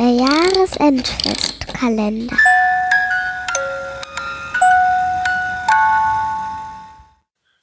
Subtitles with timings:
[0.00, 2.36] Der Jahresendfestkalender.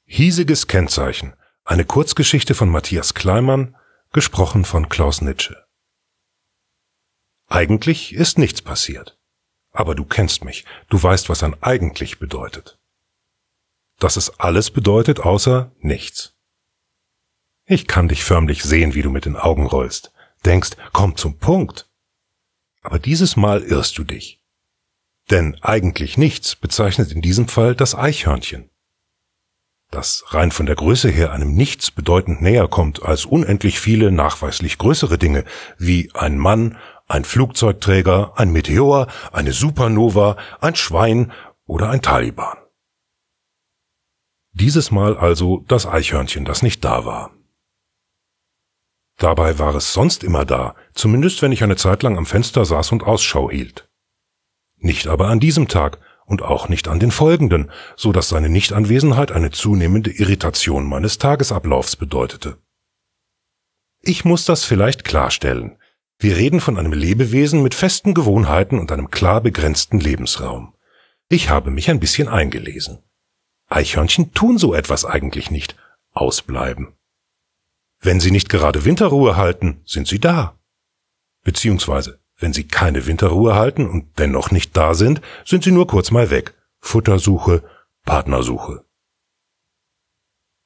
[0.04, 1.34] Hiesiges Kennzeichen.
[1.64, 3.74] Eine Kurzgeschichte von Matthias Kleimann,
[4.12, 5.66] gesprochen von Klaus Nitsche.
[7.48, 9.18] Eigentlich ist nichts passiert.
[9.72, 12.78] Aber du kennst mich, du weißt, was ein eigentlich bedeutet.
[13.98, 16.36] Dass es alles bedeutet außer nichts.
[17.64, 20.12] Ich kann dich förmlich sehen, wie du mit den Augen rollst,
[20.44, 21.87] denkst, komm zum Punkt.
[22.88, 24.40] Aber dieses Mal irrst du dich.
[25.30, 28.70] Denn eigentlich nichts bezeichnet in diesem Fall das Eichhörnchen.
[29.90, 34.78] Das rein von der Größe her einem Nichts bedeutend näher kommt als unendlich viele nachweislich
[34.78, 35.44] größere Dinge,
[35.76, 41.30] wie ein Mann, ein Flugzeugträger, ein Meteor, eine Supernova, ein Schwein
[41.66, 42.56] oder ein Taliban.
[44.52, 47.37] Dieses Mal also das Eichhörnchen, das nicht da war.
[49.18, 52.92] Dabei war es sonst immer da, zumindest wenn ich eine Zeit lang am Fenster saß
[52.92, 53.88] und Ausschau hielt.
[54.76, 59.32] Nicht aber an diesem Tag und auch nicht an den folgenden, so dass seine Nichtanwesenheit
[59.32, 62.58] eine zunehmende Irritation meines Tagesablaufs bedeutete.
[64.00, 65.78] Ich muss das vielleicht klarstellen.
[66.20, 70.74] Wir reden von einem Lebewesen mit festen Gewohnheiten und einem klar begrenzten Lebensraum.
[71.28, 72.98] Ich habe mich ein bisschen eingelesen.
[73.68, 75.76] Eichhörnchen tun so etwas eigentlich nicht.
[76.12, 76.97] Ausbleiben.
[78.00, 80.58] Wenn sie nicht gerade Winterruhe halten, sind sie da.
[81.42, 86.10] Beziehungsweise, wenn sie keine Winterruhe halten und dennoch nicht da sind, sind sie nur kurz
[86.10, 86.54] mal weg.
[86.80, 87.64] Futtersuche,
[88.04, 88.84] Partnersuche.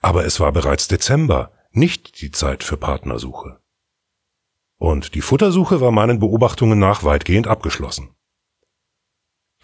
[0.00, 3.60] Aber es war bereits Dezember, nicht die Zeit für Partnersuche.
[4.76, 8.11] Und die Futtersuche war meinen Beobachtungen nach weitgehend abgeschlossen.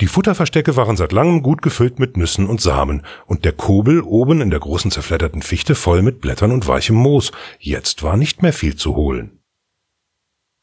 [0.00, 4.40] Die Futterverstecke waren seit langem gut gefüllt mit Nüssen und Samen und der Kobel oben
[4.40, 7.32] in der großen zerfledderten Fichte voll mit Blättern und weichem Moos.
[7.58, 9.42] Jetzt war nicht mehr viel zu holen.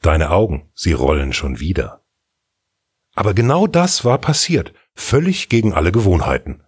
[0.01, 2.05] Deine Augen, sie rollen schon wieder.
[3.13, 6.63] Aber genau das war passiert, völlig gegen alle Gewohnheiten.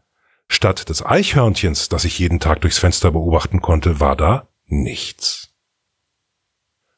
[0.49, 5.53] Statt des Eichhörnchens, das ich jeden Tag durchs Fenster beobachten konnte, war da nichts.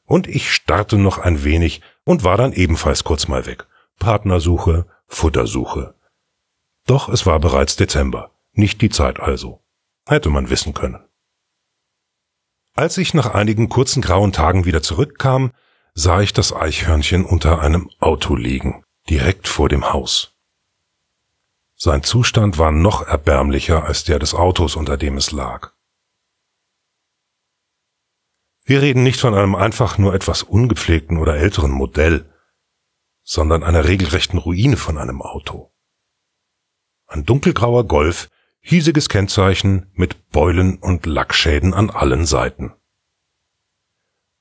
[0.04, 3.66] Und ich starrte noch ein wenig und war dann ebenfalls kurz mal weg.
[3.98, 5.94] Partnersuche, Futtersuche.
[6.86, 9.62] Doch es war bereits Dezember, nicht die Zeit also.
[10.06, 11.04] Hätte man wissen können.
[12.74, 15.52] Als ich nach einigen kurzen grauen Tagen wieder zurückkam,
[15.94, 20.36] sah ich das Eichhörnchen unter einem Auto liegen, direkt vor dem Haus.
[21.76, 25.72] Sein Zustand war noch erbärmlicher als der des Autos, unter dem es lag.
[28.64, 32.30] Wir reden nicht von einem einfach nur etwas ungepflegten oder älteren Modell,
[33.30, 35.72] sondern einer regelrechten Ruine von einem Auto.
[37.06, 42.72] Ein dunkelgrauer Golf, hiesiges Kennzeichen mit Beulen und Lackschäden an allen Seiten.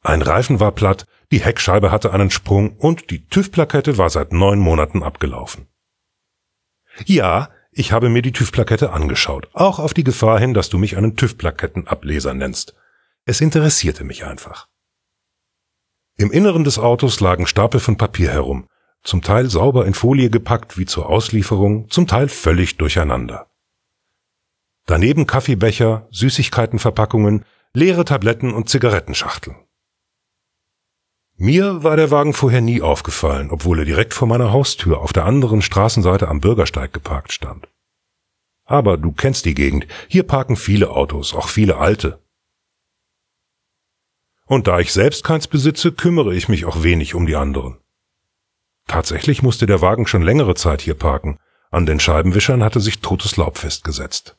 [0.01, 4.57] Ein Reifen war platt, die Heckscheibe hatte einen Sprung und die TÜV-Plakette war seit neun
[4.57, 5.67] Monaten abgelaufen.
[7.05, 10.97] Ja, ich habe mir die TÜV-Plakette angeschaut, auch auf die Gefahr hin, dass du mich
[10.97, 12.73] einen TÜV-Plakettenableser nennst.
[13.25, 14.67] Es interessierte mich einfach.
[16.15, 18.67] Im Inneren des Autos lagen Stapel von Papier herum,
[19.03, 23.47] zum Teil sauber in Folie gepackt wie zur Auslieferung, zum Teil völlig durcheinander.
[24.85, 29.55] Daneben Kaffeebecher, Süßigkeitenverpackungen, leere Tabletten und Zigarettenschachteln.
[31.41, 35.25] Mir war der Wagen vorher nie aufgefallen, obwohl er direkt vor meiner Haustür auf der
[35.25, 37.69] anderen Straßenseite am Bürgersteig geparkt stand.
[38.65, 42.21] Aber du kennst die Gegend, hier parken viele Autos, auch viele alte.
[44.45, 47.77] Und da ich selbst keins besitze, kümmere ich mich auch wenig um die anderen.
[48.89, 51.37] Tatsächlich musste der Wagen schon längere Zeit hier parken.
[51.69, 54.35] An den Scheibenwischern hatte sich totes Laub festgesetzt.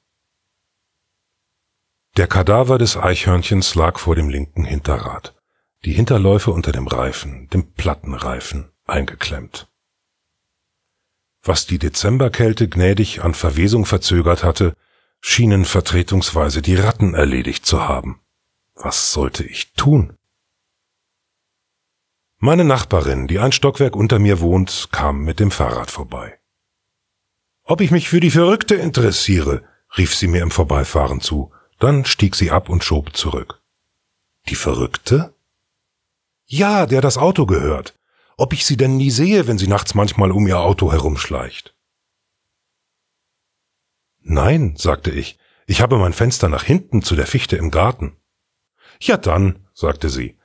[2.17, 5.37] Der Kadaver des Eichhörnchens lag vor dem linken Hinterrad.
[5.85, 9.69] Die Hinterläufe unter dem Reifen, dem Plattenreifen, eingeklemmt.
[11.45, 14.75] Was die Dezemberkälte gnädig an Verwesung verzögert hatte,
[15.21, 18.21] schienen vertretungsweise die Ratten erledigt zu haben.
[18.75, 20.17] Was sollte ich tun?
[22.43, 26.41] Meine Nachbarin, die ein Stockwerk unter mir wohnt, kam mit dem Fahrrad vorbei.
[27.65, 29.63] Ob ich mich für die Verrückte interessiere,
[29.99, 33.63] rief sie mir im Vorbeifahren zu, dann stieg sie ab und schob zurück.
[34.49, 35.35] Die Verrückte?
[36.47, 37.99] Ja, der das Auto gehört.
[38.39, 41.77] Ob ich sie denn nie sehe, wenn sie nachts manchmal um ihr Auto herumschleicht.
[44.21, 48.17] Nein, sagte ich, ich habe mein Fenster nach hinten zu der Fichte im Garten.
[48.99, 50.40] Ja dann, sagte sie,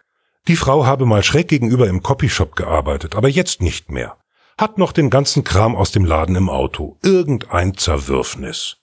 [0.47, 4.17] die Frau habe mal schräg gegenüber im Copyshop gearbeitet, aber jetzt nicht mehr.
[4.57, 6.97] Hat noch den ganzen Kram aus dem Laden im Auto.
[7.03, 8.77] Irgendein Zerwürfnis.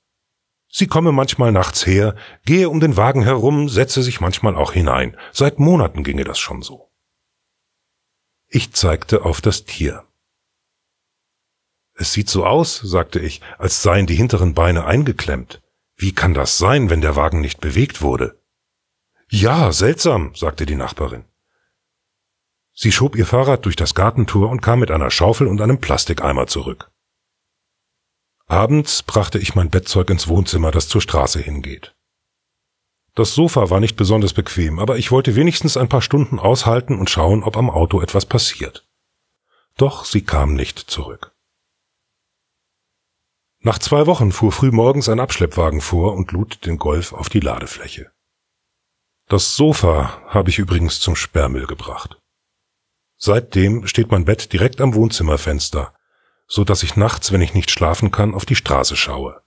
[0.69, 5.17] Sie komme manchmal nachts her, gehe um den Wagen herum, setze sich manchmal auch hinein.
[5.33, 6.91] Seit Monaten ginge das schon so.
[8.49, 10.05] Ich zeigte auf das Tier.
[11.95, 15.63] Es sieht so aus, sagte ich, als seien die hinteren Beine eingeklemmt.
[15.97, 18.43] Wie kann das sein, wenn der Wagen nicht bewegt wurde?
[19.29, 21.25] Ja, seltsam, sagte die Nachbarin.
[22.75, 26.47] Sie schob ihr Fahrrad durch das Gartentor und kam mit einer Schaufel und einem Plastikeimer
[26.47, 26.91] zurück.
[28.47, 31.95] Abends brachte ich mein Bettzeug ins Wohnzimmer, das zur Straße hingeht.
[33.15, 37.11] Das Sofa war nicht besonders bequem, aber ich wollte wenigstens ein paar Stunden aushalten und
[37.11, 38.89] schauen, ob am Auto etwas passiert.
[39.77, 41.33] Doch sie kam nicht zurück.
[43.61, 48.11] Nach zwei Wochen fuhr frühmorgens ein Abschleppwagen vor und lud den Golf auf die Ladefläche.
[49.29, 52.22] Das Sofa habe ich übrigens zum Sperrmüll gebracht.
[53.25, 55.95] Seitdem steht mein Bett direkt am Wohnzimmerfenster,
[56.49, 59.41] so dass ich nachts, wenn ich nicht schlafen kann, auf die Straße schaue.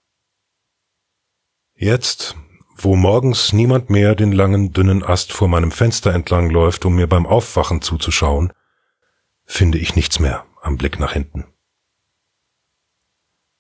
[1.73, 2.37] Jetzt,
[2.77, 7.07] wo morgens niemand mehr den langen, dünnen Ast vor meinem Fenster entlang läuft, um mir
[7.07, 8.53] beim Aufwachen zuzuschauen,
[9.43, 11.43] finde ich nichts mehr am Blick nach hinten.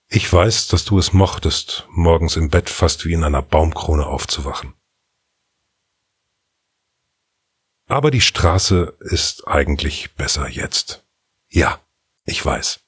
[0.07, 4.75] Ich weiß, dass du es mochtest, morgens im Bett fast wie in einer Baumkrone aufzuwachen.
[7.87, 11.05] Aber die Straße ist eigentlich besser jetzt.
[11.49, 11.79] Ja,
[12.23, 12.79] ich weiß.